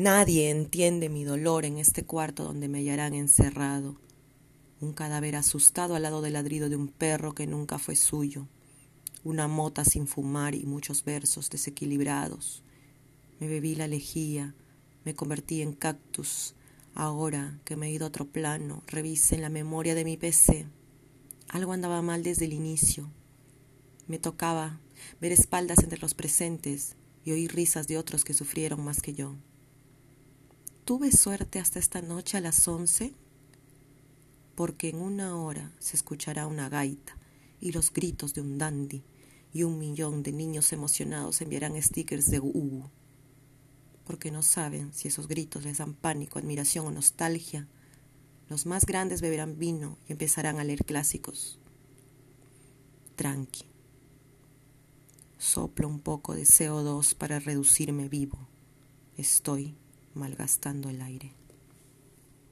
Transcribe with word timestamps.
Nadie 0.00 0.48
entiende 0.48 1.10
mi 1.10 1.24
dolor 1.24 1.66
en 1.66 1.76
este 1.76 2.06
cuarto 2.06 2.42
donde 2.42 2.68
me 2.68 2.78
hallarán 2.78 3.12
encerrado. 3.12 4.00
Un 4.80 4.94
cadáver 4.94 5.36
asustado 5.36 5.94
al 5.94 6.04
lado 6.04 6.22
del 6.22 6.32
ladrido 6.32 6.70
de 6.70 6.76
un 6.76 6.88
perro 6.88 7.34
que 7.34 7.46
nunca 7.46 7.78
fue 7.78 7.96
suyo. 7.96 8.48
Una 9.24 9.46
mota 9.46 9.84
sin 9.84 10.06
fumar 10.06 10.54
y 10.54 10.64
muchos 10.64 11.04
versos 11.04 11.50
desequilibrados. 11.50 12.62
Me 13.40 13.46
bebí 13.46 13.74
la 13.74 13.88
lejía, 13.88 14.54
me 15.04 15.14
convertí 15.14 15.60
en 15.60 15.74
cactus. 15.74 16.54
Ahora 16.94 17.60
que 17.66 17.76
me 17.76 17.88
he 17.88 17.92
ido 17.92 18.06
a 18.06 18.08
otro 18.08 18.24
plano, 18.24 18.82
revise 18.86 19.34
en 19.34 19.42
la 19.42 19.50
memoria 19.50 19.94
de 19.94 20.06
mi 20.06 20.16
PC. 20.16 20.64
Algo 21.48 21.74
andaba 21.74 22.00
mal 22.00 22.22
desde 22.22 22.46
el 22.46 22.54
inicio. 22.54 23.10
Me 24.06 24.18
tocaba 24.18 24.80
ver 25.20 25.32
espaldas 25.32 25.82
entre 25.82 26.00
los 26.00 26.14
presentes 26.14 26.96
y 27.22 27.32
oír 27.32 27.54
risas 27.54 27.86
de 27.86 27.98
otros 27.98 28.24
que 28.24 28.32
sufrieron 28.32 28.82
más 28.82 29.02
que 29.02 29.12
yo. 29.12 29.36
Tuve 30.90 31.12
suerte 31.12 31.60
hasta 31.60 31.78
esta 31.78 32.02
noche 32.02 32.36
a 32.36 32.40
las 32.40 32.66
once, 32.66 33.14
porque 34.56 34.88
en 34.88 34.96
una 34.96 35.36
hora 35.36 35.72
se 35.78 35.94
escuchará 35.94 36.48
una 36.48 36.68
gaita 36.68 37.16
y 37.60 37.70
los 37.70 37.92
gritos 37.92 38.34
de 38.34 38.40
un 38.40 38.58
dandy 38.58 39.04
y 39.52 39.62
un 39.62 39.78
millón 39.78 40.24
de 40.24 40.32
niños 40.32 40.72
emocionados 40.72 41.42
enviarán 41.42 41.80
stickers 41.80 42.28
de 42.28 42.40
Hugo 42.40 42.90
porque 44.04 44.32
no 44.32 44.42
saben 44.42 44.92
si 44.92 45.06
esos 45.06 45.28
gritos 45.28 45.62
les 45.62 45.78
dan 45.78 45.94
pánico, 45.94 46.40
admiración 46.40 46.88
o 46.88 46.90
nostalgia. 46.90 47.68
Los 48.48 48.66
más 48.66 48.84
grandes 48.84 49.20
beberán 49.20 49.60
vino 49.60 49.96
y 50.08 50.12
empezarán 50.14 50.58
a 50.58 50.64
leer 50.64 50.84
clásicos. 50.84 51.60
Tranqui. 53.14 53.62
Soplo 55.38 55.86
un 55.86 56.00
poco 56.00 56.34
de 56.34 56.42
CO2 56.42 57.14
para 57.14 57.38
reducirme 57.38 58.08
vivo. 58.08 58.48
Estoy 59.16 59.76
malgastando 60.14 60.88
el 60.90 61.00
aire. 61.02 61.32